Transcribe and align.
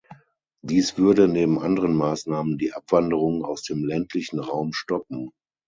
Dies 0.63 0.97
würde, 0.97 1.27
neben 1.27 1.59
anderen 1.59 1.93
Maßnahmen, 1.95 2.57
die 2.57 2.73
Abwanderung 2.73 3.45
aus 3.45 3.61
dem 3.61 3.85
ländlichen 3.85 4.39
Raum 4.39 4.73
stoppen. 4.73 5.31